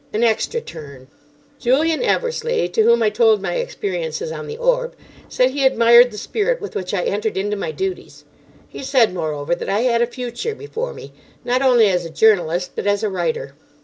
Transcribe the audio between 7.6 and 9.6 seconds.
duties. He said, moreover,